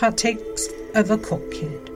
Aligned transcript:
Hot 0.00 0.16
Takes 0.16 0.68
of 0.94 1.10
a 1.10 1.18
Cult 1.18 1.50
Kid. 1.50 1.90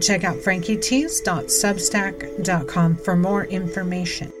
Check 0.00 0.24
out 0.24 0.38
frankietease.substack.com 0.38 2.96
for 2.96 3.14
more 3.14 3.44
information. 3.44 4.32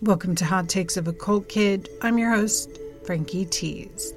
Welcome 0.00 0.34
to 0.36 0.46
Hot 0.46 0.70
Takes 0.70 0.96
of 0.96 1.08
a 1.08 1.12
Cult 1.12 1.50
Kid. 1.50 1.90
I'm 2.00 2.16
your 2.16 2.30
host, 2.30 2.70
Frankie 3.04 3.44
Tease. 3.44 4.14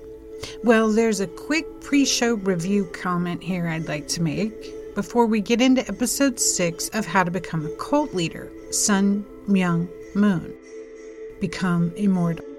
Well, 0.64 0.90
there's 0.90 1.20
a 1.20 1.28
quick 1.28 1.66
pre 1.82 2.06
show 2.06 2.36
review 2.36 2.86
comment 2.94 3.44
here 3.44 3.68
I'd 3.68 3.90
like 3.90 4.08
to 4.08 4.22
make 4.22 4.96
before 4.96 5.26
we 5.26 5.42
get 5.42 5.60
into 5.60 5.86
episode 5.90 6.40
6 6.40 6.88
of 6.94 7.06
How 7.06 7.26
to 7.26 7.32
Become 7.32 7.66
a 7.66 7.76
Cult 7.76 8.14
Leader 8.14 8.50
Sun 8.72 9.26
Myung 9.46 9.90
Moon. 10.16 10.54
Become 11.42 11.92
Immortal. 11.98 12.53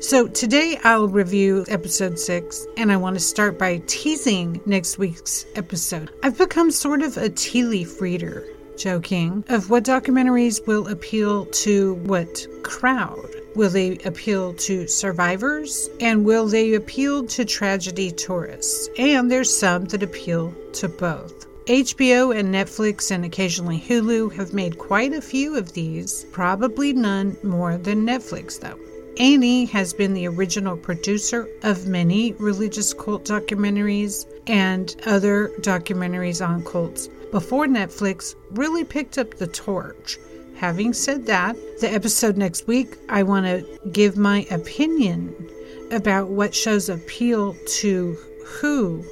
So, 0.00 0.26
today 0.26 0.78
I'll 0.82 1.08
review 1.08 1.66
episode 1.68 2.18
6, 2.18 2.66
and 2.78 2.90
I 2.90 2.96
want 2.96 3.16
to 3.16 3.20
start 3.20 3.58
by 3.58 3.82
teasing 3.86 4.58
next 4.64 4.96
week's 4.96 5.44
episode. 5.56 6.10
I've 6.22 6.38
become 6.38 6.70
sort 6.70 7.02
of 7.02 7.18
a 7.18 7.28
tea 7.28 7.64
leaf 7.64 8.00
reader 8.00 8.46
joking 8.78 9.44
of 9.50 9.68
what 9.68 9.84
documentaries 9.84 10.66
will 10.66 10.88
appeal 10.88 11.44
to 11.44 11.96
what 11.96 12.46
crowd. 12.62 13.28
Will 13.54 13.68
they 13.68 13.98
appeal 13.98 14.54
to 14.54 14.88
survivors? 14.88 15.90
And 16.00 16.24
will 16.24 16.46
they 16.46 16.72
appeal 16.72 17.26
to 17.26 17.44
tragedy 17.44 18.10
tourists? 18.10 18.88
And 18.96 19.30
there's 19.30 19.54
some 19.54 19.84
that 19.86 20.02
appeal 20.02 20.54
to 20.72 20.88
both. 20.88 21.46
HBO 21.66 22.34
and 22.34 22.54
Netflix 22.54 23.10
and 23.10 23.26
occasionally 23.26 23.78
Hulu 23.78 24.32
have 24.32 24.54
made 24.54 24.78
quite 24.78 25.12
a 25.12 25.20
few 25.20 25.58
of 25.58 25.74
these, 25.74 26.24
probably 26.32 26.94
none 26.94 27.36
more 27.42 27.76
than 27.76 28.06
Netflix, 28.06 28.58
though. 28.58 28.78
A&E 29.20 29.66
has 29.66 29.92
been 29.92 30.14
the 30.14 30.26
original 30.26 30.78
producer 30.78 31.46
of 31.62 31.86
many 31.86 32.32
religious 32.38 32.94
cult 32.94 33.26
documentaries 33.26 34.24
and 34.46 34.96
other 35.04 35.48
documentaries 35.58 36.40
on 36.40 36.64
cults 36.64 37.06
before 37.30 37.66
Netflix 37.66 38.34
really 38.52 38.82
picked 38.82 39.18
up 39.18 39.34
the 39.34 39.46
torch. 39.46 40.16
Having 40.56 40.94
said 40.94 41.26
that, 41.26 41.54
the 41.82 41.92
episode 41.92 42.38
next 42.38 42.66
week, 42.66 42.96
I 43.10 43.22
want 43.22 43.44
to 43.44 43.90
give 43.92 44.16
my 44.16 44.46
opinion 44.50 45.50
about 45.90 46.28
what 46.28 46.54
shows 46.54 46.88
appeal 46.88 47.54
to 47.66 48.16
who 48.42 49.04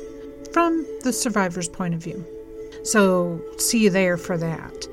from 0.52 0.86
the 1.02 1.12
survivor's 1.12 1.68
point 1.68 1.92
of 1.92 2.02
view. 2.02 2.24
So, 2.82 3.42
see 3.58 3.80
you 3.80 3.90
there 3.90 4.16
for 4.16 4.38
that. 4.38 4.88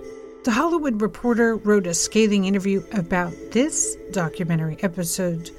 The 0.46 0.52
Hollywood 0.52 1.02
Reporter 1.02 1.56
wrote 1.56 1.88
a 1.88 1.96
scathing 1.96 2.46
interview 2.46 2.84
about 2.92 3.34
this 3.50 3.98
documentary, 4.12 4.78
episode 4.84 5.50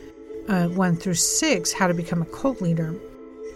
uh, 0.47 0.69
1 0.69 0.97
through 0.99 1.15
6, 1.15 1.73
How 1.73 1.89
to 1.89 1.93
Become 1.93 2.23
a 2.23 2.27
Cult 2.27 2.63
Leader. 2.63 2.95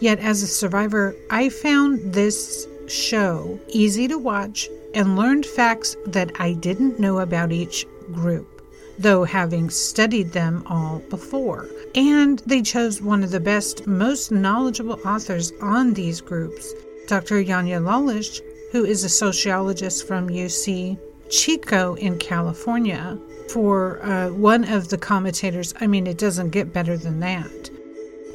Yet, 0.01 0.19
as 0.19 0.43
a 0.43 0.49
survivor, 0.49 1.15
I 1.31 1.49
found 1.49 2.13
this 2.13 2.67
show 2.89 3.61
easy 3.69 4.09
to 4.09 4.19
watch 4.19 4.69
and 4.93 5.15
learned 5.15 5.47
facts 5.47 5.97
that 6.05 6.33
I 6.41 6.55
didn't 6.55 6.99
know 6.99 7.21
about 7.21 7.53
each 7.53 7.87
group, 8.11 8.67
though 8.99 9.23
having 9.23 9.71
studied 9.71 10.33
them 10.33 10.65
all 10.67 10.99
before. 11.11 11.69
And 11.95 12.41
they 12.41 12.61
chose 12.61 13.01
one 13.01 13.23
of 13.23 13.31
the 13.31 13.39
best, 13.39 13.87
most 13.87 14.33
knowledgeable 14.33 14.99
authors 15.05 15.53
on 15.63 15.95
these 15.95 16.21
groups, 16.21 16.75
Dr. 17.07 17.45
Janja 17.45 17.81
Lalich, 17.81 18.41
who 18.73 18.85
is 18.85 19.05
a 19.05 19.09
sociologist 19.09 20.09
from 20.09 20.29
UC 20.29 20.99
Chico 21.31 21.95
in 21.95 22.19
California, 22.19 23.19
for 23.49 24.05
uh, 24.05 24.31
one 24.31 24.65
of 24.65 24.89
the 24.89 24.99
commentators. 24.99 25.75
I 25.81 25.87
mean, 25.87 26.07
it 26.07 26.19
doesn't 26.19 26.51
get 26.51 26.73
better 26.73 26.97
than 26.97 27.21
that. 27.21 27.71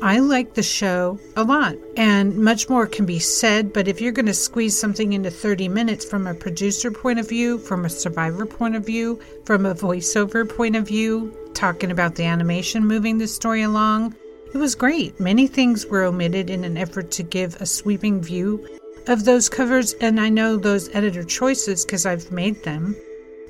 I 0.01 0.19
like 0.19 0.53
the 0.53 0.63
show 0.63 1.19
a 1.37 1.43
lot, 1.43 1.75
and 1.95 2.37
much 2.37 2.67
more 2.67 2.85
can 2.85 3.05
be 3.05 3.19
said. 3.19 3.71
But 3.71 3.87
if 3.87 4.01
you're 4.01 4.11
going 4.11 4.25
to 4.25 4.33
squeeze 4.33 4.77
something 4.77 5.13
into 5.13 5.31
30 5.31 5.69
minutes 5.69 6.03
from 6.03 6.27
a 6.27 6.33
producer 6.33 6.91
point 6.91 7.19
of 7.19 7.29
view, 7.29 7.57
from 7.57 7.85
a 7.85 7.89
survivor 7.89 8.45
point 8.45 8.75
of 8.75 8.85
view, 8.85 9.21
from 9.45 9.65
a 9.65 9.73
voiceover 9.73 10.47
point 10.47 10.75
of 10.75 10.87
view, 10.87 11.35
talking 11.53 11.91
about 11.91 12.15
the 12.15 12.25
animation 12.25 12.85
moving 12.85 13.17
the 13.17 13.27
story 13.27 13.61
along, 13.61 14.15
it 14.53 14.57
was 14.57 14.75
great. 14.75 15.19
Many 15.19 15.47
things 15.47 15.85
were 15.85 16.03
omitted 16.03 16.49
in 16.49 16.63
an 16.65 16.77
effort 16.77 17.11
to 17.11 17.23
give 17.23 17.55
a 17.61 17.65
sweeping 17.65 18.21
view 18.21 18.67
of 19.07 19.25
those 19.25 19.49
covers, 19.49 19.93
and 19.93 20.19
I 20.19 20.29
know 20.29 20.57
those 20.57 20.93
editor 20.95 21.23
choices 21.23 21.85
because 21.85 22.05
I've 22.05 22.31
made 22.31 22.63
them. 22.63 22.95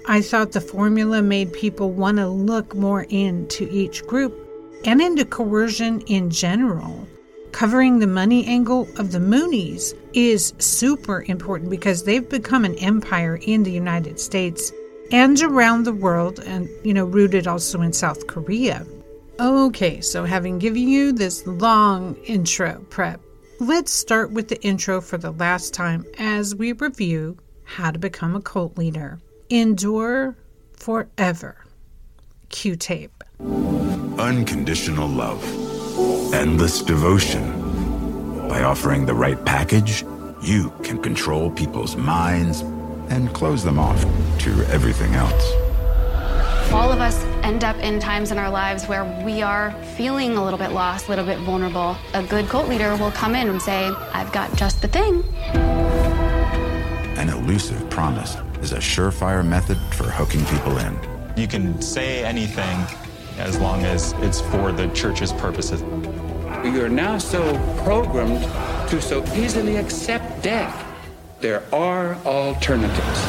I 0.07 0.21
thought 0.21 0.51
the 0.51 0.61
formula 0.61 1.21
made 1.21 1.51
people 1.53 1.91
want 1.91 2.17
to 2.17 2.27
look 2.27 2.75
more 2.75 3.03
into 3.09 3.67
each 3.71 4.05
group 4.05 4.33
and 4.85 5.01
into 5.01 5.25
coercion 5.25 6.01
in 6.01 6.29
general. 6.29 7.07
Covering 7.51 7.99
the 7.99 8.07
money 8.07 8.45
angle 8.45 8.88
of 8.99 9.11
the 9.11 9.19
Moonies 9.19 9.94
is 10.13 10.53
super 10.59 11.23
important 11.23 11.69
because 11.69 12.03
they've 12.03 12.29
become 12.29 12.65
an 12.65 12.75
empire 12.75 13.39
in 13.41 13.63
the 13.63 13.71
United 13.71 14.19
States 14.19 14.71
and 15.11 15.41
around 15.41 15.83
the 15.83 15.94
world, 15.94 16.39
and, 16.39 16.67
you 16.83 16.94
know, 16.94 17.05
rooted 17.05 17.47
also 17.47 17.81
in 17.81 17.94
South 17.94 18.27
Korea. 18.27 18.85
Okay, 19.39 20.01
so 20.01 20.25
having 20.25 20.59
given 20.59 20.88
you 20.88 21.11
this 21.11 21.45
long 21.45 22.15
intro 22.25 22.83
prep, 22.89 23.21
let's 23.59 23.91
start 23.91 24.31
with 24.31 24.49
the 24.49 24.61
intro 24.63 25.01
for 25.01 25.17
the 25.17 25.31
last 25.31 25.73
time 25.73 26.05
as 26.17 26.55
we 26.55 26.73
review 26.73 27.38
how 27.63 27.91
to 27.91 27.99
become 27.99 28.35
a 28.35 28.41
cult 28.41 28.77
leader. 28.77 29.19
Endure 29.49 30.35
forever. 30.73 31.63
Q 32.49 32.75
tape. 32.75 33.23
Unconditional 33.39 35.07
love. 35.07 35.44
Endless 36.33 36.81
devotion. 36.81 38.47
By 38.47 38.63
offering 38.63 39.05
the 39.05 39.13
right 39.13 39.44
package, 39.45 40.03
you 40.41 40.71
can 40.83 41.01
control 41.01 41.49
people's 41.49 41.95
minds 41.95 42.61
and 43.09 43.33
close 43.33 43.63
them 43.63 43.79
off 43.79 44.01
to 44.39 44.51
everything 44.67 45.15
else. 45.15 45.51
All 46.71 46.91
of 46.91 46.99
us 46.99 47.23
end 47.45 47.63
up 47.63 47.78
in 47.78 48.00
times 48.00 48.31
in 48.31 48.39
our 48.39 48.50
lives 48.50 48.88
where 48.88 49.06
we 49.23 49.44
are 49.44 49.72
feeling 49.95 50.35
a 50.35 50.44
little 50.44 50.57
bit 50.57 50.72
lost, 50.72 51.06
a 51.06 51.09
little 51.09 51.25
bit 51.25 51.38
vulnerable. 51.39 51.95
A 52.16 52.23
good 52.23 52.47
cult 52.47 52.67
leader 52.67 52.95
will 52.97 53.11
come 53.11 53.35
in 53.35 53.47
and 53.50 53.61
say, 53.61 53.85
I've 54.13 54.31
got 54.31 54.56
just 54.57 54.81
the 54.81 54.88
thing. 54.88 55.23
An 57.17 57.29
elusive 57.29 57.88
promise 57.91 58.35
is 58.63 58.72
a 58.72 58.78
surefire 58.78 59.45
method 59.45 59.78
for 59.94 60.06
hooking 60.06 60.44
people 60.45 60.79
in. 60.79 60.97
You 61.38 61.47
can 61.47 61.79
say 61.83 62.25
anything 62.25 62.79
as 63.38 63.59
long 63.59 63.83
as 63.83 64.13
it's 64.23 64.41
for 64.41 64.72
the 64.72 64.88
church's 64.88 65.31
purposes. 65.31 65.81
You're 66.63 66.89
now 66.89 67.19
so 67.19 67.44
programmed 67.83 68.41
to 68.89 69.00
so 69.00 69.23
easily 69.35 69.75
accept 69.75 70.41
death. 70.41 70.83
There 71.41 71.62
are 71.72 72.16
alternatives. 72.25 73.22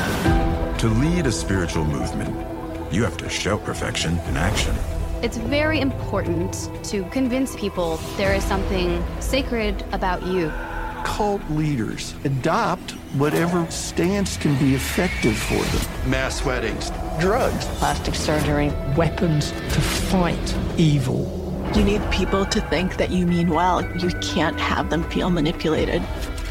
To 0.81 0.88
lead 0.88 1.27
a 1.27 1.33
spiritual 1.33 1.84
movement, 1.84 2.56
you 2.91 3.02
have 3.02 3.16
to 3.19 3.28
show 3.28 3.58
perfection 3.58 4.19
in 4.28 4.36
action. 4.36 4.74
It's 5.22 5.36
very 5.36 5.80
important 5.80 6.70
to 6.84 7.04
convince 7.10 7.56
people 7.56 7.97
there 8.16 8.34
is 8.34 8.44
something 8.44 9.04
sacred 9.20 9.84
about 9.92 10.24
you. 10.26 10.52
Cult 11.04 11.42
leaders 11.50 12.14
adopt 12.24 12.92
whatever 13.14 13.69
stance 13.70 14.36
can 14.36 14.58
be 14.58 14.74
effective 14.74 15.36
for 15.36 15.54
them. 15.54 16.10
Mass 16.10 16.44
weddings, 16.44 16.91
drugs, 17.19 17.64
plastic 17.78 18.14
surgery, 18.14 18.70
weapons 18.97 19.53
to 19.53 19.80
fight 19.80 20.54
evil. 20.76 21.32
You 21.74 21.84
need 21.84 22.10
people 22.10 22.44
to 22.47 22.60
think 22.62 22.97
that 22.97 23.10
you 23.10 23.26
mean 23.26 23.50
well. 23.50 23.82
You 23.98 24.10
can't 24.20 24.58
have 24.60 24.91
them 24.91 25.03
feel 25.10 25.30
manipulated. 25.30 26.03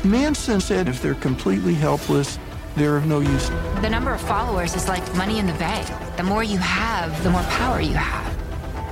Manson 0.04 0.60
said 0.60 0.88
if 0.88 1.02
they're 1.02 1.16
completely 1.16 1.74
helpless, 1.74 2.38
they're 2.76 2.98
of 2.98 3.06
no 3.06 3.20
use. 3.20 3.50
The 3.82 3.90
number 3.90 4.14
of 4.14 4.22
followers 4.22 4.76
is 4.76 4.88
like 4.88 5.16
money 5.16 5.40
in 5.40 5.48
the 5.48 5.54
bank. 5.54 5.88
The 6.18 6.24
more 6.24 6.44
you 6.44 6.58
have, 6.58 7.24
the 7.24 7.30
more 7.30 7.44
power 7.44 7.80
you 7.80 7.94
have. 7.94 8.36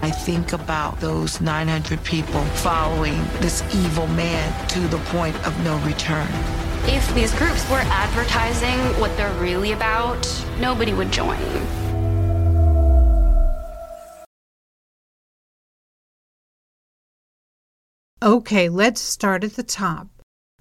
I 0.04 0.12
think 0.12 0.52
about 0.52 1.00
those 1.00 1.40
900 1.40 2.04
people 2.04 2.42
following 2.62 3.24
this 3.40 3.64
evil 3.74 4.08
man 4.08 4.68
to 4.70 4.80
the 4.88 4.98
point 4.98 5.36
of 5.48 5.58
no 5.64 5.78
return. 5.80 6.28
If 6.86 7.14
these 7.16 7.34
groups 7.36 7.70
were 7.70 7.84
advertising 7.86 8.78
what 9.00 9.16
they're 9.16 9.34
really 9.40 9.72
about, 9.72 10.28
nobody 10.60 10.94
would 10.94 11.12
join. 11.12 11.40
Okay, 18.22 18.68
let's 18.68 19.00
start 19.00 19.46
at 19.46 19.54
the 19.54 19.64
top. 19.64 20.08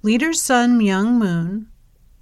Leader 0.02 0.32
Sun 0.32 0.79
Myung 0.79 1.14
Moon, 1.14 1.72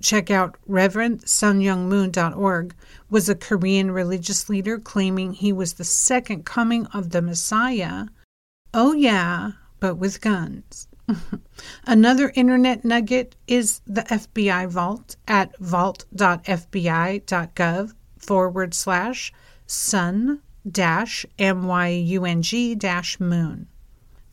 check 0.00 0.30
out 0.30 0.56
reverendsunmyungmoon.org, 0.68 2.74
was 3.08 3.28
a 3.28 3.34
Korean 3.34 3.90
religious 3.90 4.48
leader 4.48 4.78
claiming 4.78 5.32
he 5.32 5.52
was 5.52 5.72
the 5.74 5.84
second 5.84 6.44
coming 6.44 6.86
of 6.86 7.10
the 7.10 7.22
Messiah. 7.22 8.06
Oh, 8.72 8.92
yeah, 8.92 9.52
but 9.78 9.96
with 9.96 10.20
guns. 10.20 10.86
Another 11.86 12.30
internet 12.34 12.84
nugget 12.84 13.34
is 13.46 13.80
the 13.86 14.02
FBI 14.02 14.68
Vault 14.68 15.16
at 15.26 15.56
vault.fbi.gov 15.58 17.94
forward 18.18 18.74
slash 18.74 19.32
sun 19.66 20.42
dash 20.70 21.24
myung 21.38 22.78
dash 22.78 23.18
moon. 23.18 23.66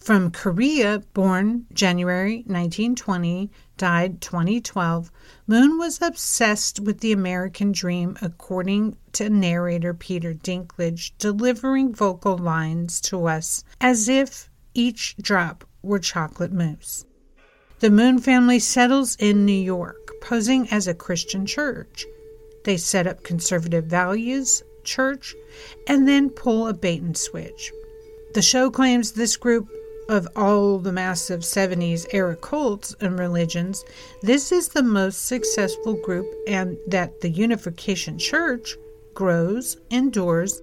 From 0.07 0.31
Korea, 0.31 1.03
born 1.13 1.65
January 1.73 2.37
1920, 2.47 3.51
died 3.75 4.21
2012, 4.21 5.11
Moon 5.47 5.77
was 5.77 6.01
obsessed 6.01 6.79
with 6.79 7.01
the 7.01 7.11
American 7.11 7.73
dream, 7.73 8.17
according 8.21 8.95
to 9.11 9.29
narrator 9.29 9.93
Peter 9.93 10.33
Dinklage, 10.33 11.11
delivering 11.19 11.93
vocal 11.93 12.37
lines 12.37 13.01
to 13.01 13.25
us 13.25 13.65
as 13.81 14.07
if 14.07 14.49
each 14.73 15.17
drop 15.17 15.65
were 15.81 15.99
chocolate 15.99 16.53
mousse. 16.53 17.03
The 17.81 17.89
Moon 17.89 18.19
family 18.19 18.59
settles 18.59 19.17
in 19.19 19.45
New 19.45 19.51
York, 19.51 20.13
posing 20.21 20.69
as 20.69 20.87
a 20.87 20.93
Christian 20.93 21.45
church. 21.45 22.05
They 22.63 22.77
set 22.77 23.07
up 23.07 23.23
conservative 23.23 23.87
values, 23.87 24.63
church, 24.85 25.35
and 25.85 26.07
then 26.07 26.29
pull 26.29 26.65
a 26.65 26.73
bait 26.73 27.01
and 27.01 27.17
switch. 27.17 27.73
The 28.33 28.41
show 28.41 28.69
claims 28.69 29.11
this 29.11 29.35
group 29.35 29.67
of 30.09 30.27
all 30.35 30.79
the 30.79 30.91
massive 30.91 31.41
70s 31.41 32.05
era 32.13 32.35
cults 32.35 32.95
and 33.01 33.19
religions, 33.19 33.83
this 34.21 34.51
is 34.51 34.69
the 34.69 34.83
most 34.83 35.25
successful 35.25 35.93
group, 35.93 36.27
and 36.47 36.77
that 36.87 37.21
the 37.21 37.29
Unification 37.29 38.17
Church 38.17 38.75
grows, 39.13 39.77
endures, 39.89 40.61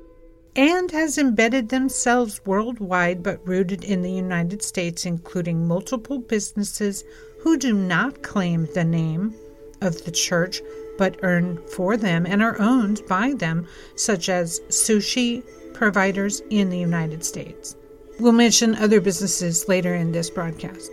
and 0.56 0.91
has 0.93 1.19
embedded 1.19 1.69
themselves 1.69 2.41
worldwide 2.46 3.23
but 3.23 3.46
rooted 3.46 3.85
in 3.85 4.02
the 4.02 4.12
United 4.12 4.62
States, 4.62 5.05
including 5.05 5.67
multiple 5.67 6.19
businesses 6.19 7.05
who 7.41 7.56
do 7.56 7.75
not 7.75 8.23
claim 8.23 8.67
the 8.73 8.85
name 8.85 9.35
of 9.81 10.05
the 10.05 10.11
church 10.11 10.62
but 10.96 11.19
earn 11.23 11.58
for 11.67 11.96
them 11.96 12.25
and 12.25 12.43
are 12.43 12.61
owned 12.61 13.02
by 13.08 13.35
them, 13.35 13.67
such 13.96 14.29
as 14.29 14.61
sushi 14.69 15.43
providers 15.75 16.41
in 16.50 16.70
the 16.70 16.79
United 16.79 17.25
States. 17.25 17.76
We'll 18.20 18.32
mention 18.32 18.76
other 18.76 19.00
businesses 19.00 19.69
later 19.69 19.94
in 19.94 20.12
this 20.12 20.31
broadcast. 20.31 20.90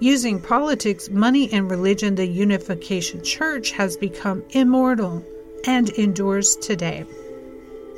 Using 0.00 0.40
politics, 0.40 1.08
money, 1.08 1.52
and 1.52 1.70
religion, 1.70 2.14
the 2.14 2.26
Unification 2.26 3.22
Church 3.22 3.72
has 3.72 3.96
become 3.96 4.44
immortal 4.50 5.24
and 5.66 5.88
endures 5.90 6.56
today. 6.56 7.04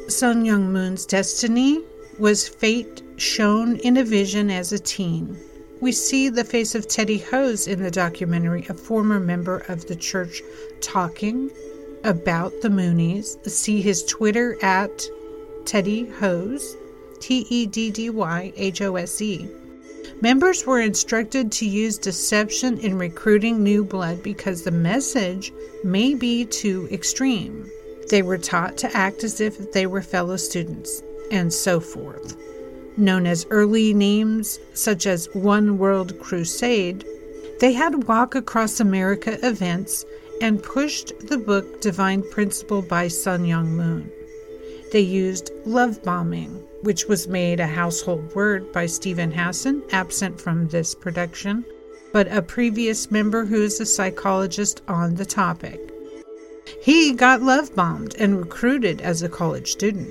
Sun 0.09 0.45
Myung 0.45 0.69
Moon's 0.71 1.05
destiny 1.05 1.81
was 2.19 2.49
fate 2.49 3.03
shown 3.17 3.77
in 3.77 3.97
a 3.97 4.05
vision 4.05 4.51
as 4.51 4.73
a 4.73 4.79
teen. 4.79 5.37
We 5.81 5.93
see 5.93 6.29
the 6.29 6.45
face 6.45 6.75
of 6.75 6.89
Teddy 6.89 7.19
Hose 7.19 7.67
in 7.67 7.83
the 7.83 7.91
documentary, 7.91 8.67
a 8.69 8.75
former 8.75 9.19
member 9.19 9.59
of 9.69 9.87
the 9.87 9.97
church, 9.97 10.43
talking 10.81 11.51
about 12.05 12.53
the 12.63 12.69
Moonies. 12.69 13.37
See 13.49 13.81
his 13.81 14.05
Twitter 14.05 14.57
at 14.63 15.05
Teddy 15.65 16.07
Hose. 16.07 16.77
T 17.21 17.47
E 17.49 17.67
D 17.67 17.91
D 17.91 18.11
Y 18.11 18.53
H 18.57 18.83
O 18.83 18.97
S 18.97 19.21
E. 19.21 19.49
Members 20.23 20.67
were 20.67 20.81
instructed 20.81 21.53
to 21.53 21.67
use 21.67 21.97
deception 21.97 22.79
in 22.79 22.99
recruiting 22.99 23.63
new 23.63 23.85
blood 23.85 24.23
because 24.23 24.63
the 24.63 24.71
message 24.71 25.53
may 25.85 26.15
be 26.15 26.45
too 26.45 26.89
extreme. 26.91 27.71
They 28.11 28.23
were 28.23 28.39
taught 28.39 28.77
to 28.79 28.97
act 28.97 29.25
as 29.25 29.41
if 29.41 29.73
they 29.73 29.87
were 29.87 30.03
fellow 30.03 30.37
students, 30.37 31.03
and 31.31 31.53
so 31.53 31.81
forth. 31.81 32.37
Known 32.97 33.27
as 33.27 33.47
early 33.51 33.95
names 33.95 34.59
such 34.75 35.07
as 35.07 35.29
One 35.33 35.79
World 35.79 36.19
Crusade, 36.21 37.05
they 37.61 37.73
had 37.73 38.09
walk 38.09 38.35
across 38.35 38.81
America 38.81 39.39
events 39.47 40.05
and 40.43 40.63
pushed 40.63 41.13
the 41.29 41.39
book 41.39 41.81
Divine 41.81 42.23
Principle 42.31 42.83
by 42.83 43.09
Sun 43.09 43.45
Myung 43.45 43.69
Moon. 43.69 44.11
They 44.93 45.01
used 45.01 45.51
love 45.65 46.03
bombing, 46.03 46.63
which 46.83 47.07
was 47.07 47.29
made 47.29 47.61
a 47.61 47.67
household 47.67 48.35
word 48.35 48.73
by 48.73 48.87
Steven 48.87 49.31
Hassan, 49.31 49.83
absent 49.93 50.41
from 50.41 50.69
this 50.69 50.95
production, 50.95 51.65
but 52.13 52.29
a 52.29 52.43
previous 52.43 53.11
member 53.11 53.45
who 53.45 53.63
is 53.63 53.81
a 53.81 53.87
psychologist 53.87 54.83
on 54.89 55.15
the 55.15 55.27
topic. 55.27 55.81
He 56.83 57.13
got 57.13 57.43
love 57.43 57.75
bombed 57.75 58.15
and 58.19 58.39
recruited 58.39 59.01
as 59.01 59.23
a 59.23 59.29
college 59.29 59.73
student. 59.73 60.09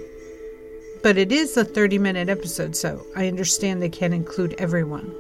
But 1.02 1.18
it 1.18 1.32
is 1.32 1.56
a 1.56 1.64
30 1.64 1.98
minute 1.98 2.30
episode, 2.30 2.76
so 2.76 3.06
I 3.16 3.28
understand 3.28 3.82
they 3.82 3.90
can't 3.90 4.14
include 4.14 4.56
everyone. 4.58 5.14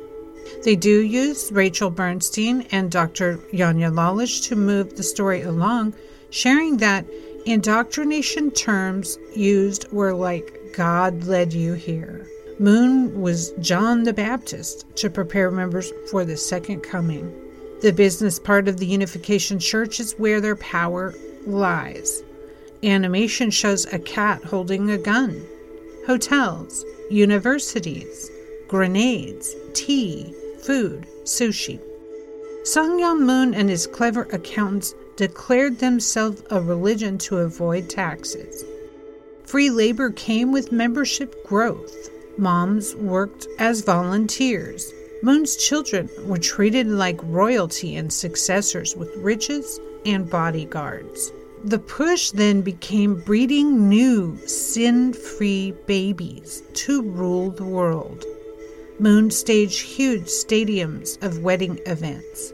They 0.63 0.75
do 0.75 1.01
use 1.01 1.51
Rachel 1.51 1.89
Bernstein 1.89 2.67
and 2.71 2.91
Dr. 2.91 3.37
Janja 3.53 3.91
Lalich 3.91 4.47
to 4.49 4.55
move 4.55 4.97
the 4.97 5.03
story 5.03 5.41
along, 5.41 5.93
sharing 6.29 6.77
that 6.77 7.05
indoctrination 7.45 8.51
terms 8.51 9.17
used 9.35 9.91
were 9.91 10.13
like 10.13 10.73
God 10.75 11.23
led 11.25 11.53
you 11.53 11.73
here. 11.73 12.27
Moon 12.59 13.21
was 13.21 13.51
John 13.59 14.03
the 14.03 14.13
Baptist 14.13 14.85
to 14.97 15.09
prepare 15.09 15.49
members 15.49 15.91
for 16.11 16.25
the 16.25 16.35
second 16.35 16.81
coming. 16.81 17.33
The 17.81 17.93
business 17.93 18.39
part 18.39 18.67
of 18.67 18.77
the 18.77 18.85
Unification 18.85 19.59
Church 19.59 19.99
is 19.99 20.13
where 20.17 20.41
their 20.41 20.57
power 20.57 21.13
lies. 21.45 22.23
Animation 22.83 23.49
shows 23.51 23.85
a 23.93 23.99
cat 23.99 24.43
holding 24.43 24.89
a 24.89 24.97
gun. 24.97 25.41
Hotels, 26.05 26.83
universities, 27.09 28.29
grenades, 28.67 29.55
tea, 29.73 30.33
food, 30.61 31.07
sushi. 31.23 31.79
Sun 32.65 32.99
Myung 32.99 33.25
Moon 33.25 33.53
and 33.53 33.69
his 33.69 33.87
clever 33.87 34.23
accountants 34.33 34.93
declared 35.19 35.79
themselves 35.79 36.41
a 36.49 36.61
religion 36.61 37.17
to 37.17 37.39
avoid 37.39 37.89
taxes. 37.89 38.63
Free 39.43 39.69
labor 39.69 40.11
came 40.11 40.53
with 40.53 40.71
membership 40.71 41.45
growth. 41.45 42.09
Moms 42.37 42.95
worked 42.95 43.45
as 43.59 43.81
volunteers. 43.81 44.93
Moon's 45.21 45.57
children 45.57 46.09
were 46.23 46.37
treated 46.37 46.87
like 46.87 47.19
royalty 47.23 47.97
and 47.97 48.13
successors 48.13 48.95
with 48.95 49.13
riches 49.17 49.77
and 50.05 50.29
bodyguards. 50.29 51.33
The 51.65 51.79
push 51.79 52.31
then 52.31 52.61
became 52.61 53.19
breeding 53.19 53.89
new 53.89 54.37
sin 54.47 55.11
free 55.11 55.73
babies 55.85 56.63
to 56.85 57.01
rule 57.01 57.51
the 57.51 57.65
world. 57.65 58.23
Moon 58.99 59.31
staged 59.31 59.81
huge 59.81 60.27
stadiums 60.27 61.21
of 61.21 61.39
wedding 61.39 61.77
events, 61.85 62.53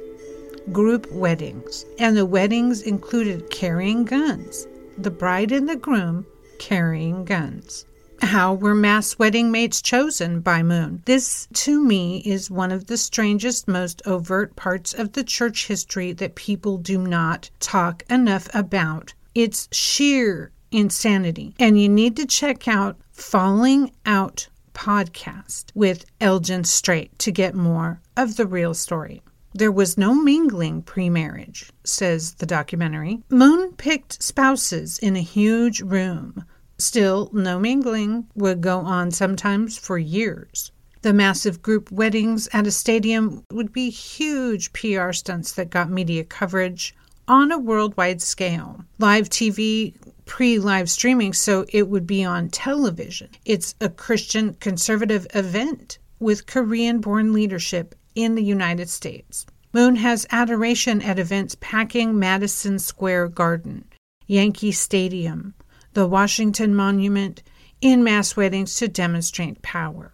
group 0.72 1.12
weddings, 1.12 1.86
and 2.00 2.18
the 2.18 2.26
weddings 2.26 2.82
included 2.82 3.50
carrying 3.50 4.06
guns. 4.06 4.68
The 4.98 5.12
bride 5.12 5.52
and 5.52 5.68
the 5.68 5.76
groom 5.76 6.26
carrying 6.60 7.26
guns. 7.26 7.86
How 8.22 8.54
were 8.54 8.74
mass 8.74 9.20
wedding 9.20 9.52
mates 9.52 9.82
chosen 9.82 10.40
by 10.40 10.64
Moon? 10.64 11.04
This, 11.06 11.48
to 11.54 11.84
me, 11.84 12.20
is 12.26 12.50
one 12.50 12.72
of 12.72 12.88
the 12.88 12.98
strangest, 12.98 13.68
most 13.68 14.02
overt 14.06 14.56
parts 14.56 14.94
of 14.94 15.12
the 15.12 15.24
church 15.24 15.68
history 15.68 16.14
that 16.14 16.36
people 16.36 16.78
do 16.78 16.98
not 16.98 17.50
talk 17.60 18.04
enough 18.10 18.48
about. 18.54 19.14
It's 19.36 19.68
sheer 19.72 20.52
insanity. 20.72 21.56
And 21.60 21.80
you 21.80 21.90
need 21.90 22.16
to 22.18 22.26
check 22.26 22.68
out 22.68 22.98
Falling 23.12 23.92
Out 24.06 24.48
podcast 24.74 25.66
with 25.74 26.06
Elgin 26.20 26.64
Strait 26.64 27.18
to 27.20 27.32
get 27.32 27.56
more 27.56 28.02
of 28.18 28.38
the 28.38 28.46
real 28.48 28.74
story. 28.74 29.22
There 29.58 29.72
was 29.72 29.98
no 29.98 30.14
mingling 30.14 30.82
pre 30.82 31.10
marriage, 31.10 31.72
says 31.86 32.34
the 32.34 32.46
documentary. 32.46 33.24
Moon 33.30 33.72
picked 33.72 34.22
spouses 34.22 35.00
in 35.00 35.16
a 35.16 35.22
huge 35.22 35.80
room. 35.80 36.44
Still, 36.78 37.30
no 37.32 37.58
mingling 37.58 38.28
would 38.36 38.60
go 38.60 38.80
on 38.80 39.12
sometimes 39.12 39.78
for 39.78 39.98
years. 39.98 40.74
The 41.04 41.14
massive 41.14 41.62
group 41.62 41.90
weddings 41.90 42.50
at 42.52 42.68
a 42.68 42.72
stadium 42.72 43.46
would 43.50 43.72
be 43.72 43.90
huge 43.90 44.74
PR 44.74 45.14
stunts 45.14 45.54
that 45.54 45.70
got 45.70 45.90
media 45.90 46.26
coverage 46.26 46.94
on 47.26 47.50
a 47.50 47.58
worldwide 47.58 48.22
scale. 48.22 48.84
Live 49.00 49.30
TV 49.30 49.96
pre 50.26 50.60
live 50.60 50.90
streaming, 50.90 51.32
so 51.32 51.66
it 51.70 51.88
would 51.88 52.06
be 52.06 52.26
on 52.26 52.50
television. 52.50 53.30
It's 53.46 53.74
a 53.80 53.88
Christian 53.88 54.56
conservative 54.56 55.26
event 55.34 55.98
with 56.20 56.46
Korean 56.46 57.00
born 57.00 57.32
leadership 57.32 57.96
in 58.16 58.36
the 58.36 58.44
United 58.44 58.90
States. 58.90 59.46
Moon 59.74 59.98
has 59.98 60.26
adoration 60.32 61.02
at 61.02 61.20
events 61.20 61.56
packing 61.60 62.18
Madison 62.18 62.80
Square 62.80 63.30
Garden, 63.30 63.86
Yankee 64.26 64.72
Stadium, 64.72 65.54
the 65.94 66.08
Washington 66.08 66.74
Monument, 66.74 67.44
in 67.82 68.04
mass 68.04 68.36
weddings 68.38 68.76
to 68.76 68.88
demonstrate 68.88 69.62
power. 69.62 70.14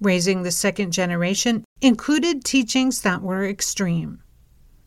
Raising 0.00 0.42
the 0.42 0.50
second 0.50 0.92
generation 0.92 1.64
included 1.80 2.44
teachings 2.44 3.02
that 3.02 3.22
were 3.22 3.44
extreme. 3.44 4.22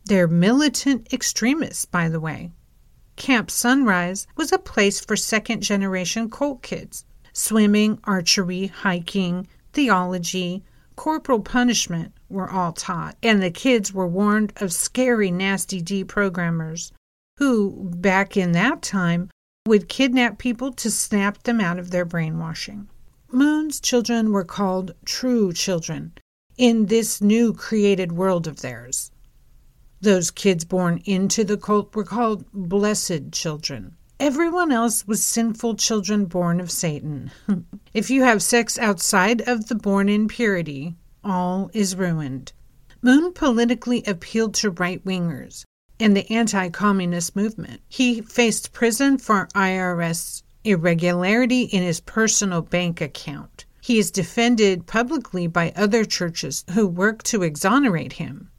They're 0.06 0.28
militant 0.28 1.12
extremists, 1.14 1.86
by 1.86 2.10
the 2.10 2.20
way. 2.20 2.52
Camp 3.16 3.52
Sunrise 3.52 4.28
was 4.38 4.54
a 4.54 4.58
place 4.58 5.02
for 5.02 5.18
second 5.18 5.62
generation 5.62 6.30
cult 6.30 6.64
kids. 6.64 7.04
Swimming, 7.34 8.00
archery, 8.06 8.68
hiking, 8.68 9.48
theology, 9.74 10.64
corporal 11.00 11.40
punishment 11.40 12.12
were 12.28 12.52
all 12.52 12.74
taught, 12.74 13.16
and 13.24 13.42
the 13.42 13.50
kids 13.50 13.94
were 13.94 14.06
warned 14.06 14.52
of 14.58 14.74
scary, 14.74 15.32
nasty 15.32 15.82
deprogrammers 15.82 16.92
who, 17.38 17.90
back 17.96 18.36
in 18.36 18.52
that 18.52 18.82
time, 18.82 19.30
would 19.66 19.88
kidnap 19.88 20.38
people 20.38 20.74
to 20.74 20.92
snap 20.92 21.42
them 21.44 21.62
out 21.62 21.80
of 21.80 21.92
their 21.92 22.04
brainwashing. 22.04 22.90
Moon's 23.32 23.80
children 23.80 24.34
were 24.34 24.44
called 24.44 24.92
true 25.06 25.54
children 25.54 26.12
in 26.58 26.88
this 26.88 27.22
new 27.22 27.54
created 27.54 28.12
world 28.12 28.46
of 28.46 28.60
theirs. 28.60 29.10
Those 30.02 30.32
kids 30.32 30.66
born 30.66 31.02
into 31.06 31.46
the 31.46 31.56
cult 31.56 31.96
were 31.96 32.04
called 32.04 32.44
blessed 32.52 33.32
children. 33.32 33.96
Everyone 34.20 34.70
else 34.70 35.08
was 35.08 35.24
sinful 35.24 35.76
children 35.76 36.26
born 36.26 36.60
of 36.60 36.70
Satan. 36.70 37.32
if 37.94 38.10
you 38.10 38.24
have 38.24 38.44
sex 38.44 38.78
outside 38.78 39.42
of 39.48 39.70
the 39.70 39.76
born 39.76 40.10
in 40.10 40.28
purity, 40.28 40.96
all 41.24 41.72
is 41.74 41.96
ruined. 41.96 42.52
Moon 43.02 43.32
politically 43.32 44.04
appealed 44.06 44.56
to 44.56 44.72
right 44.72 45.04
wingers 45.06 45.64
and 46.02 46.18
the 46.18 46.30
anti 46.30 46.68
communist 46.68 47.34
movement. 47.34 47.80
He 47.88 48.20
faced 48.20 48.74
prison 48.74 49.18
for 49.18 49.48
IRS 49.56 50.44
irregularity 50.66 51.62
in 51.62 51.82
his 51.82 52.02
personal 52.02 52.62
bank 52.62 53.00
account. 53.00 53.64
He 53.80 54.00
is 54.00 54.12
defended 54.12 54.86
publicly 54.86 55.48
by 55.48 55.72
other 55.78 56.04
churches 56.04 56.66
who 56.74 56.88
work 56.88 57.24
to 57.24 57.44
exonerate 57.44 58.14
him. 58.14 58.52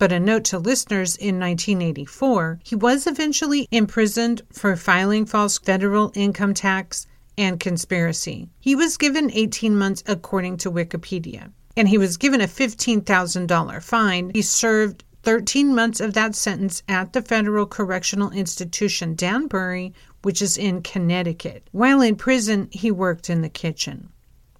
But 0.00 0.12
a 0.12 0.18
note 0.18 0.44
to 0.44 0.58
listeners 0.58 1.14
in 1.14 1.38
1984, 1.38 2.60
he 2.64 2.74
was 2.74 3.06
eventually 3.06 3.68
imprisoned 3.70 4.40
for 4.50 4.74
filing 4.74 5.26
false 5.26 5.58
federal 5.58 6.10
income 6.14 6.54
tax 6.54 7.06
and 7.36 7.60
conspiracy. 7.60 8.48
He 8.60 8.74
was 8.74 8.96
given 8.96 9.30
18 9.30 9.76
months 9.76 10.02
according 10.06 10.56
to 10.56 10.70
Wikipedia, 10.70 11.52
and 11.76 11.86
he 11.86 11.98
was 11.98 12.16
given 12.16 12.40
a 12.40 12.46
$15,000 12.46 13.82
fine. 13.82 14.30
He 14.32 14.40
served 14.40 15.04
13 15.22 15.74
months 15.74 16.00
of 16.00 16.14
that 16.14 16.34
sentence 16.34 16.82
at 16.88 17.12
the 17.12 17.20
Federal 17.20 17.66
Correctional 17.66 18.30
Institution 18.30 19.14
Danbury, 19.14 19.92
which 20.22 20.40
is 20.40 20.56
in 20.56 20.80
Connecticut. 20.80 21.68
While 21.72 22.00
in 22.00 22.16
prison, 22.16 22.70
he 22.72 22.90
worked 22.90 23.28
in 23.28 23.42
the 23.42 23.50
kitchen. 23.50 24.08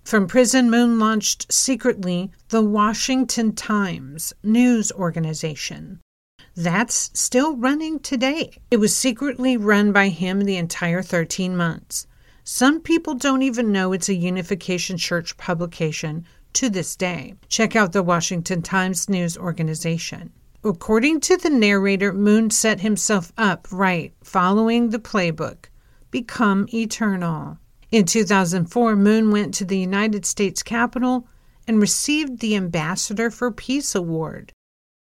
From 0.05 0.27
prison, 0.27 0.71
Moon 0.71 0.99
launched 0.99 1.53
secretly 1.53 2.31
the 2.49 2.63
Washington 2.63 3.55
Times 3.55 4.33
news 4.43 4.91
organization. 4.93 6.01
That's 6.57 7.11
still 7.15 7.57
running 7.57 8.01
today. 8.01 8.61
It 8.71 8.79
was 8.79 8.97
secretly 8.97 9.57
run 9.57 9.93
by 9.93 10.09
him 10.09 10.41
the 10.41 10.57
entire 10.57 11.03
13 11.03 11.57
months. 11.57 12.07
Some 12.43 12.81
people 12.81 13.15
don't 13.15 13.43
even 13.43 13.71
know 13.71 13.93
it's 13.93 14.09
a 14.09 14.15
Unification 14.15 14.97
Church 14.97 15.37
publication 15.37 16.25
to 16.55 16.69
this 16.69 16.97
day. 16.97 17.35
Check 17.49 17.77
out 17.77 17.93
the 17.93 18.03
Washington 18.03 18.63
Times 18.63 19.09
news 19.09 19.39
organization. 19.39 20.33
According 20.65 21.21
to 21.21 21.37
the 21.37 21.51
narrator, 21.51 22.13
Moon 22.13 22.51
set 22.51 22.81
himself 22.81 23.33
up 23.39 23.69
right, 23.71 24.13
following 24.23 24.91
the 24.91 24.99
playbook 24.99 25.67
Become 26.11 26.67
Eternal. 26.75 27.59
In 27.91 28.05
2004, 28.05 28.95
Moon 28.95 29.33
went 29.33 29.53
to 29.55 29.65
the 29.65 29.79
United 29.79 30.25
States 30.25 30.63
Capitol 30.63 31.27
and 31.67 31.81
received 31.81 32.39
the 32.39 32.55
Ambassador 32.55 33.31
for 33.31 33.51
Peace 33.51 33.97
Award. 33.97 34.53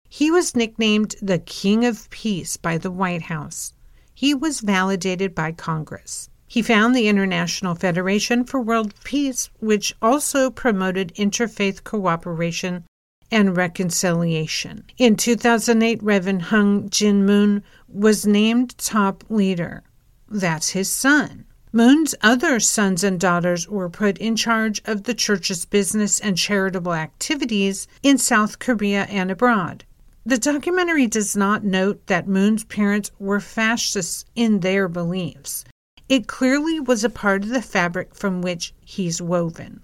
He 0.10 0.30
was 0.30 0.56
nicknamed 0.56 1.16
the 1.22 1.40
King 1.40 1.86
of 1.86 2.10
Peace 2.10 2.58
by 2.58 2.78
the 2.78 2.92
White 2.92 3.24
House. 3.24 3.74
He 4.14 4.34
was 4.34 4.60
validated 4.60 5.34
by 5.34 5.54
Congress. 5.54 6.30
He 6.46 6.62
found 6.62 6.94
the 6.94 7.08
International 7.08 7.74
Federation 7.74 8.44
for 8.44 8.60
World 8.60 8.94
Peace, 9.06 9.50
which 9.60 9.96
also 10.02 10.52
promoted 10.52 11.16
interfaith 11.16 11.86
cooperation 11.86 12.84
and 13.32 13.56
reconciliation. 13.56 14.84
In 14.98 15.16
2008, 15.16 16.04
Reverend 16.04 16.44
Hyung 16.44 16.90
Jin 16.90 17.26
Moon 17.26 17.64
was 17.88 18.28
named 18.28 18.78
top 18.78 19.24
leader. 19.30 19.84
That's 20.30 20.72
his 20.72 20.90
son. 20.90 21.46
Moon's 21.76 22.14
other 22.22 22.60
sons 22.60 23.04
and 23.04 23.20
daughters 23.20 23.68
were 23.68 23.90
put 23.90 24.20
in 24.20 24.36
charge 24.36 24.80
of 24.86 25.04
the 25.04 25.16
church's 25.16 25.66
business 25.66 26.20
and 26.20 26.38
charitable 26.38 26.94
activities 26.94 27.88
in 28.04 28.20
South 28.20 28.60
Korea 28.60 29.06
and 29.10 29.32
abroad. 29.32 29.84
The 30.24 30.38
documentary 30.38 31.08
does 31.08 31.36
not 31.36 31.64
note 31.64 32.06
that 32.06 32.28
Moon's 32.28 32.64
parents 32.64 33.10
were 33.18 33.40
fascists 33.40 34.24
in 34.36 34.60
their 34.60 34.88
beliefs. 34.88 35.66
It 36.08 36.28
clearly 36.28 36.80
was 36.80 37.04
a 37.04 37.10
part 37.10 37.42
of 37.42 37.50
the 37.50 37.62
fabric 37.64 38.14
from 38.14 38.44
which 38.44 38.76
he's 38.80 39.20
woven. 39.20 39.82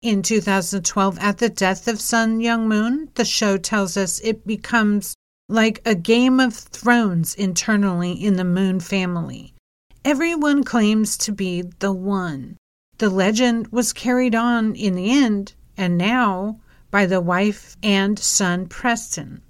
In 0.00 0.22
2012, 0.22 1.18
at 1.18 1.36
the 1.36 1.50
death 1.50 1.88
of 1.88 2.00
Sun 2.00 2.38
Myung 2.38 2.66
Moon, 2.66 3.10
the 3.16 3.26
show 3.26 3.58
tells 3.58 3.98
us 3.98 4.18
it 4.20 4.46
becomes 4.46 5.14
like 5.46 5.82
a 5.84 5.94
game 5.94 6.40
of 6.40 6.54
thrones 6.54 7.34
internally 7.34 8.12
in 8.12 8.36
the 8.36 8.44
Moon 8.44 8.80
family. 8.80 9.51
Everyone 10.04 10.64
claims 10.64 11.16
to 11.18 11.30
be 11.30 11.62
the 11.62 11.92
one. 11.92 12.56
The 12.98 13.08
legend 13.08 13.68
was 13.68 13.92
carried 13.92 14.34
on 14.34 14.74
in 14.74 14.96
the 14.96 15.12
end, 15.12 15.54
and 15.76 15.96
now 15.96 16.58
by 16.90 17.06
the 17.06 17.20
wife 17.20 17.76
and 17.84 18.18
son 18.18 18.66
Preston. 18.66 19.42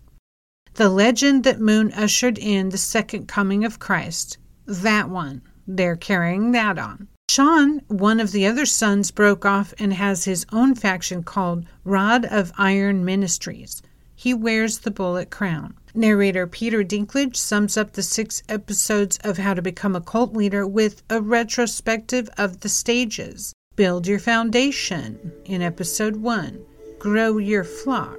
The 0.74 0.90
legend 0.90 1.44
that 1.44 1.58
Moon 1.58 1.90
ushered 1.92 2.36
in 2.36 2.68
the 2.68 2.76
second 2.76 3.28
coming 3.28 3.64
of 3.64 3.78
Christ, 3.78 4.36
that 4.66 5.08
one, 5.08 5.40
they're 5.66 5.96
carrying 5.96 6.52
that 6.52 6.78
on. 6.78 7.08
Sean, 7.30 7.80
one 7.88 8.20
of 8.20 8.32
the 8.32 8.46
other 8.46 8.66
sons, 8.66 9.10
broke 9.10 9.46
off 9.46 9.72
and 9.78 9.94
has 9.94 10.24
his 10.24 10.44
own 10.52 10.74
faction 10.74 11.22
called 11.22 11.64
Rod 11.82 12.26
of 12.26 12.52
Iron 12.58 13.06
Ministries. 13.06 13.80
He 14.14 14.34
wears 14.34 14.80
the 14.80 14.90
bullet 14.90 15.30
crown. 15.30 15.78
Narrator 15.94 16.46
Peter 16.46 16.82
Dinklage 16.82 17.36
sums 17.36 17.76
up 17.76 17.92
the 17.92 18.02
six 18.02 18.42
episodes 18.48 19.18
of 19.24 19.36
How 19.36 19.52
to 19.52 19.60
Become 19.60 19.94
a 19.94 20.00
Cult 20.00 20.32
Leader 20.32 20.66
with 20.66 21.02
a 21.10 21.20
retrospective 21.20 22.30
of 22.38 22.60
the 22.60 22.70
stages. 22.70 23.52
Build 23.76 24.06
your 24.06 24.18
foundation 24.18 25.32
in 25.44 25.60
episode 25.60 26.16
one, 26.16 26.64
grow 26.98 27.36
your 27.36 27.62
flock, 27.62 28.18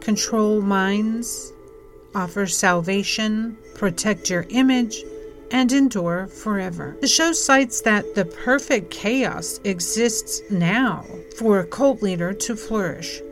control 0.00 0.60
minds, 0.60 1.52
offer 2.14 2.46
salvation, 2.46 3.56
protect 3.74 4.28
your 4.28 4.44
image, 4.50 5.02
and 5.50 5.72
endure 5.72 6.26
forever. 6.26 6.98
The 7.00 7.08
show 7.08 7.32
cites 7.32 7.80
that 7.82 8.14
the 8.14 8.26
perfect 8.26 8.90
chaos 8.90 9.58
exists 9.64 10.42
now 10.50 11.06
for 11.38 11.60
a 11.60 11.66
cult 11.66 12.02
leader 12.02 12.34
to 12.34 12.56
flourish. 12.56 13.22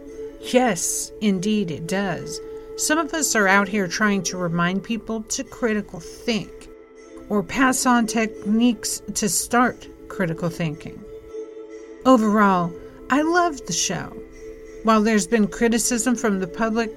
Yes, 0.41 1.13
indeed 1.21 1.71
it 1.71 1.87
does. 1.87 2.41
Some 2.77 2.99
of 2.99 3.15
us 3.15 3.37
are 3.37 3.47
out 3.47 3.69
here 3.69 3.87
trying 3.87 4.25
to 4.25 4.37
remind 4.37 4.83
people 4.83 5.23
to 5.23 5.45
critical 5.45 6.01
think 6.01 6.69
or 7.29 7.43
pass 7.43 7.87
on 7.87 8.07
techniques 8.07 9.01
to 9.15 9.29
start 9.29 9.87
critical 10.09 10.49
thinking. 10.49 11.03
Overall, 12.05 12.73
I 13.11 13.23
love 13.23 13.65
the 13.67 13.73
show. 13.73 14.13
While 14.83 15.03
there's 15.03 15.27
been 15.27 15.47
criticism 15.47 16.17
from 16.17 16.41
the 16.41 16.49
public, 16.49 16.93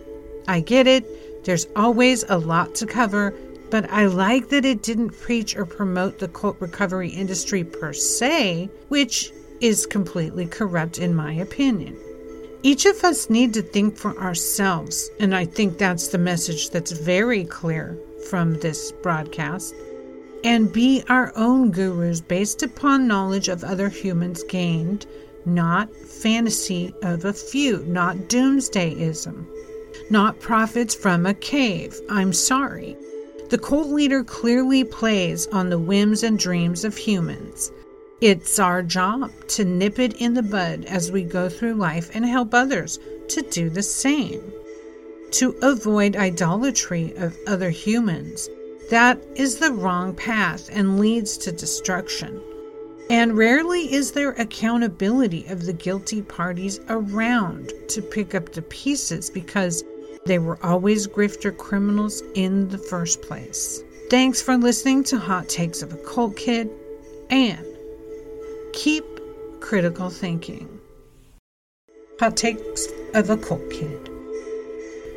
I 0.48 0.62
get 0.62 0.88
it. 0.88 1.46
There's 1.46 1.68
always 1.76 2.24
a 2.28 2.40
lot 2.40 2.74
to 2.76 2.88
cover, 2.88 3.34
but 3.70 3.88
I 3.92 4.08
like 4.08 4.50
that 4.50 4.66
it 4.66 4.82
didn't 4.82 5.12
preach 5.12 5.56
or 5.56 5.66
promote 5.66 6.18
the 6.18 6.28
cult 6.28 6.58
recovery 6.60 7.10
industry 7.10 7.64
per 7.64 7.94
se, 7.94 8.70
which 8.88 9.32
is 9.62 9.86
completely 9.86 10.48
corrupt 10.48 10.98
in 10.98 11.16
my 11.16 11.34
opinion. 11.34 11.98
Each 12.68 12.86
of 12.86 13.02
us 13.06 13.30
need 13.30 13.54
to 13.54 13.62
think 13.62 13.96
for 13.96 14.20
ourselves, 14.20 15.10
and 15.22 15.34
I 15.34 15.46
think 15.46 15.78
that's 15.78 16.10
the 16.10 16.18
message 16.18 16.70
that's 16.70 16.92
very 16.92 17.46
clear 17.46 17.98
from 18.30 18.60
this 18.60 18.92
broadcast. 18.92 19.74
And 20.44 20.74
be 20.74 21.02
our 21.08 21.32
own 21.38 21.72
gurus 21.72 22.20
based 22.20 22.64
upon 22.64 23.08
knowledge 23.08 23.48
of 23.48 23.64
other 23.64 23.88
humans 23.88 24.44
gained, 24.50 25.06
not 25.46 25.96
fantasy 25.96 26.94
of 27.04 27.24
a 27.24 27.32
few, 27.32 27.86
not 27.86 28.18
doomsdayism, 28.28 29.46
not 30.10 30.42
prophets 30.42 30.94
from 30.94 31.26
a 31.26 31.34
cave. 31.36 31.98
I'm 32.10 32.34
sorry. 32.34 32.98
The 33.50 33.60
cult 33.60 33.88
leader 33.88 34.26
clearly 34.26 34.84
plays 34.84 35.48
on 35.54 35.70
the 35.70 35.80
whims 35.80 36.22
and 36.22 36.38
dreams 36.38 36.84
of 36.84 36.98
humans 36.98 37.72
it's 38.20 38.58
our 38.58 38.82
job 38.82 39.32
to 39.48 39.64
nip 39.64 40.00
it 40.00 40.14
in 40.14 40.34
the 40.34 40.42
bud 40.42 40.86
as 40.86 41.12
we 41.12 41.24
go 41.24 41.50
through 41.50 41.76
life 41.76 42.10
and 42.16 42.26
help 42.26 42.54
others 42.54 43.00
to 43.30 43.42
do 43.44 43.70
the 43.70 43.84
same. 43.84 44.42
To 45.32 45.56
avoid 45.62 46.16
idolatry 46.16 47.14
of 47.18 47.38
other 47.46 47.70
humans, 47.70 48.50
that 48.90 49.20
is 49.36 49.58
the 49.58 49.72
wrong 49.72 50.16
path 50.16 50.70
and 50.72 51.00
leads 51.00 51.38
to 51.40 51.52
destruction. 51.52 52.42
And 53.10 53.38
rarely 53.38 53.94
is 53.94 54.12
there 54.12 54.32
accountability 54.32 55.46
of 55.48 55.66
the 55.66 55.74
guilty 55.74 56.22
parties 56.22 56.80
around 56.90 57.72
to 57.90 58.02
pick 58.02 58.34
up 58.34 58.52
the 58.52 58.64
pieces 58.64 59.30
because 59.30 59.84
they 60.26 60.40
were 60.40 60.60
always 60.64 61.08
grifter 61.08 61.56
criminals 61.56 62.24
in 62.34 62.68
the 62.70 62.78
first 62.78 63.22
place. 63.22 63.84
Thanks 64.10 64.42
for 64.42 64.58
listening 64.58 65.04
to 65.06 65.20
Hot 65.20 65.48
Takes 65.48 65.82
of 65.82 65.94
a 65.94 65.98
Cult 65.98 66.36
Kid 66.36 66.70
and 67.30 67.77
Keep 68.74 69.06
critical 69.60 70.10
thinking. 70.10 70.80
Hot 72.20 72.36
takes 72.36 72.88
of 73.14 73.30
a 73.30 73.38
cult 73.38 73.70
kid. 73.70 74.10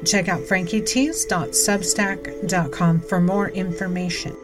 Check 0.05 0.29
out 0.29 0.41
frankietease.substack.com 0.41 3.01
for 3.01 3.21
more 3.21 3.49
information. 3.51 4.37